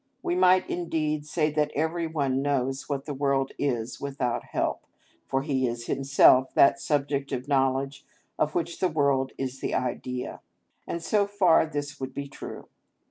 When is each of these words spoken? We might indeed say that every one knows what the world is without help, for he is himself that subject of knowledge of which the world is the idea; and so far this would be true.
We 0.23 0.33
might 0.33 0.67
indeed 0.67 1.27
say 1.27 1.51
that 1.51 1.69
every 1.75 2.07
one 2.07 2.41
knows 2.41 2.89
what 2.89 3.05
the 3.05 3.13
world 3.13 3.51
is 3.59 4.01
without 4.01 4.45
help, 4.45 4.87
for 5.27 5.43
he 5.43 5.67
is 5.67 5.85
himself 5.85 6.51
that 6.55 6.79
subject 6.81 7.31
of 7.31 7.47
knowledge 7.47 8.03
of 8.39 8.55
which 8.55 8.79
the 8.79 8.87
world 8.89 9.31
is 9.37 9.59
the 9.59 9.75
idea; 9.75 10.41
and 10.87 11.03
so 11.03 11.27
far 11.27 11.67
this 11.67 11.99
would 11.99 12.15
be 12.15 12.27
true. 12.27 12.67